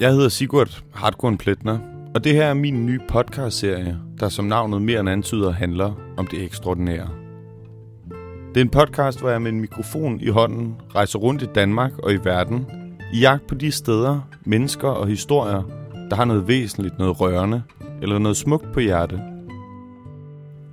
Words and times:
Jeg 0.00 0.12
hedder 0.12 0.28
Sigurd 0.28 0.82
Hardcore 0.94 1.36
Pletner, 1.36 1.78
og 2.14 2.24
det 2.24 2.32
her 2.32 2.44
er 2.44 2.54
min 2.54 2.86
nye 2.86 3.00
podcastserie, 3.08 3.98
der 4.20 4.28
som 4.28 4.44
navnet 4.44 4.82
mere 4.82 5.00
end 5.00 5.08
antyder 5.08 5.50
handler 5.50 5.92
om 6.16 6.26
det 6.26 6.44
ekstraordinære. 6.44 7.08
Det 8.54 8.60
er 8.60 8.64
en 8.64 8.68
podcast, 8.68 9.20
hvor 9.20 9.30
jeg 9.30 9.42
med 9.42 9.52
en 9.52 9.60
mikrofon 9.60 10.20
i 10.20 10.28
hånden 10.28 10.74
rejser 10.94 11.18
rundt 11.18 11.42
i 11.42 11.46
Danmark 11.54 11.98
og 11.98 12.12
i 12.12 12.18
verden 12.24 12.66
i 13.12 13.20
jagt 13.20 13.46
på 13.46 13.54
de 13.54 13.72
steder, 13.72 14.20
mennesker 14.44 14.88
og 14.88 15.06
historier, 15.06 15.62
der 16.10 16.16
har 16.16 16.24
noget 16.24 16.48
væsentligt, 16.48 16.98
noget 16.98 17.20
rørende 17.20 17.62
eller 18.02 18.18
noget 18.18 18.36
smukt 18.36 18.72
på 18.72 18.80
hjerte. 18.80 19.20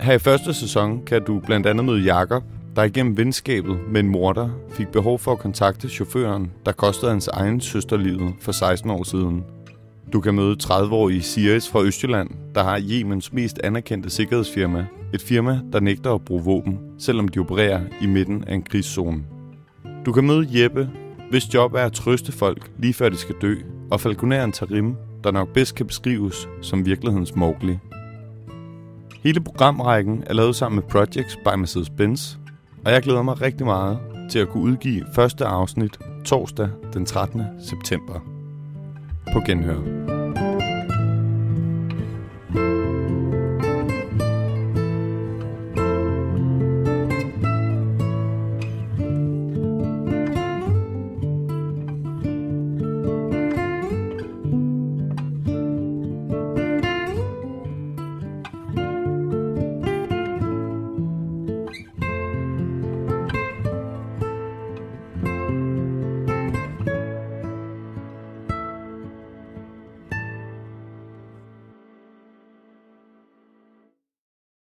Her 0.00 0.12
i 0.12 0.18
første 0.18 0.54
sæson 0.54 1.04
kan 1.06 1.24
du 1.24 1.40
blandt 1.40 1.66
andet 1.66 1.84
møde 1.84 2.02
Jakob, 2.02 2.42
der 2.76 2.82
igennem 2.82 3.16
venskabet 3.16 3.78
med 3.88 4.00
en 4.00 4.08
morder 4.08 4.48
fik 4.70 4.88
behov 4.88 5.18
for 5.18 5.32
at 5.32 5.38
kontakte 5.38 5.88
chaufføren, 5.88 6.52
der 6.66 6.72
kostede 6.72 7.10
hans 7.10 7.28
egen 7.28 7.60
søster 7.60 7.96
livet 7.96 8.34
for 8.40 8.52
16 8.52 8.90
år 8.90 9.02
siden. 9.02 9.44
Du 10.12 10.20
kan 10.20 10.34
møde 10.34 10.56
30-årige 10.62 11.22
Sirius 11.22 11.68
fra 11.68 11.82
Østjylland, 11.82 12.30
der 12.54 12.64
har 12.64 12.80
Jemens 12.82 13.32
mest 13.32 13.60
anerkendte 13.64 14.10
sikkerhedsfirma. 14.10 14.86
Et 15.14 15.22
firma, 15.22 15.60
der 15.72 15.80
nægter 15.80 16.14
at 16.14 16.24
bruge 16.24 16.44
våben, 16.44 16.78
selvom 16.98 17.28
de 17.28 17.38
opererer 17.38 17.80
i 18.00 18.06
midten 18.06 18.44
af 18.46 18.54
en 18.54 18.62
krigszone. 18.62 19.24
Du 20.06 20.12
kan 20.12 20.26
møde 20.26 20.62
Jeppe, 20.62 20.90
hvis 21.30 21.54
job 21.54 21.74
er 21.74 21.84
at 21.84 21.92
trøste 21.92 22.32
folk 22.32 22.70
lige 22.78 22.94
før 22.94 23.08
de 23.08 23.16
skal 23.16 23.34
dø, 23.42 23.56
og 23.90 24.00
falconeren 24.00 24.52
Tarim, 24.52 24.94
der 25.24 25.30
nok 25.30 25.48
bedst 25.48 25.74
kan 25.74 25.86
beskrives 25.86 26.48
som 26.62 26.86
virkelighedens 26.86 27.36
Mowgli. 27.36 27.78
Hele 29.22 29.40
programrækken 29.40 30.24
er 30.26 30.34
lavet 30.34 30.56
sammen 30.56 30.76
med 30.76 30.82
Projects 30.90 31.36
by 31.36 31.48
Mercedes-Benz, 31.48 32.43
og 32.84 32.92
jeg 32.92 33.02
glæder 33.02 33.22
mig 33.22 33.40
rigtig 33.40 33.66
meget 33.66 33.98
til 34.30 34.38
at 34.38 34.48
kunne 34.48 34.62
udgive 34.62 35.04
første 35.14 35.44
afsnit 35.44 35.98
torsdag 36.24 36.68
den 36.94 37.06
13. 37.06 37.42
september. 37.68 38.20
På 39.32 39.40
genhør. 39.46 40.13